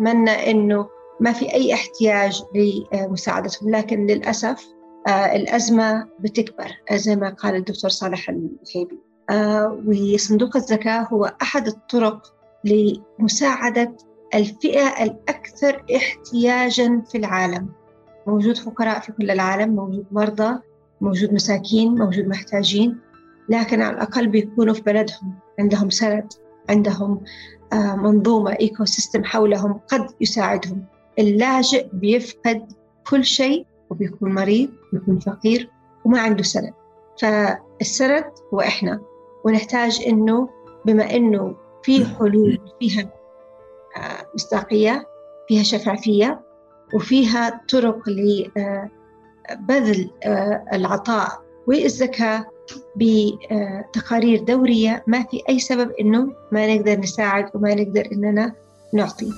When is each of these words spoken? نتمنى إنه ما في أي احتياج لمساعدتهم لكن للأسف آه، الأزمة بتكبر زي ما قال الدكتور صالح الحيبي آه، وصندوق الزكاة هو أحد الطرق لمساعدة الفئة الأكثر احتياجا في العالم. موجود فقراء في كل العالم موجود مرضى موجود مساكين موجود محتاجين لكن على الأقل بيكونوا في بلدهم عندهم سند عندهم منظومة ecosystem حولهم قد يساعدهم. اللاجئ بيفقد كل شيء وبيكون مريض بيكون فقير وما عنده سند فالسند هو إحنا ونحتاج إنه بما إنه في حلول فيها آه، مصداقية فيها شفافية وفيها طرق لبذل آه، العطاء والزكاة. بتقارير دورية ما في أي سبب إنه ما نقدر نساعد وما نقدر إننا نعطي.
نتمنى 0.00 0.50
إنه 0.50 0.88
ما 1.20 1.32
في 1.32 1.54
أي 1.54 1.74
احتياج 1.74 2.42
لمساعدتهم 2.54 3.70
لكن 3.70 4.06
للأسف 4.06 4.66
آه، 5.08 5.36
الأزمة 5.36 6.08
بتكبر 6.20 6.70
زي 6.92 7.16
ما 7.16 7.30
قال 7.30 7.54
الدكتور 7.54 7.90
صالح 7.90 8.28
الحيبي 8.28 8.98
آه، 9.30 9.82
وصندوق 9.86 10.56
الزكاة 10.56 11.08
هو 11.12 11.36
أحد 11.42 11.66
الطرق 11.66 12.34
لمساعدة 12.64 13.96
الفئة 14.34 15.02
الأكثر 15.02 15.84
احتياجا 15.96 17.02
في 17.10 17.18
العالم. 17.18 17.68
موجود 18.26 18.56
فقراء 18.56 19.00
في 19.00 19.12
كل 19.12 19.30
العالم 19.30 19.74
موجود 19.74 20.06
مرضى 20.10 20.60
موجود 21.00 21.32
مساكين 21.32 21.94
موجود 21.94 22.28
محتاجين 22.28 22.98
لكن 23.48 23.82
على 23.82 23.96
الأقل 23.96 24.26
بيكونوا 24.28 24.74
في 24.74 24.82
بلدهم 24.82 25.34
عندهم 25.58 25.90
سند 25.90 26.32
عندهم 26.70 27.24
منظومة 27.74 28.56
ecosystem 28.60 29.24
حولهم 29.24 29.80
قد 29.88 30.06
يساعدهم. 30.20 30.84
اللاجئ 31.18 31.86
بيفقد 31.92 32.72
كل 33.10 33.24
شيء 33.24 33.66
وبيكون 33.90 34.34
مريض 34.34 34.70
بيكون 34.92 35.18
فقير 35.18 35.70
وما 36.04 36.20
عنده 36.20 36.42
سند 36.42 36.72
فالسند 37.20 38.24
هو 38.54 38.60
إحنا 38.60 39.00
ونحتاج 39.44 40.02
إنه 40.06 40.48
بما 40.84 41.16
إنه 41.16 41.56
في 41.82 42.06
حلول 42.06 42.58
فيها 42.80 43.10
آه، 43.96 44.26
مصداقية 44.34 45.06
فيها 45.48 45.62
شفافية 45.62 46.40
وفيها 46.94 47.60
طرق 47.72 48.08
لبذل 48.08 50.10
آه، 50.24 50.64
العطاء 50.72 51.42
والزكاة. 51.66 52.46
بتقارير 52.98 54.42
دورية 54.44 55.04
ما 55.06 55.22
في 55.22 55.42
أي 55.48 55.58
سبب 55.58 55.90
إنه 56.00 56.32
ما 56.52 56.74
نقدر 56.74 57.00
نساعد 57.00 57.50
وما 57.54 57.74
نقدر 57.74 58.08
إننا 58.12 58.52
نعطي. 58.92 59.32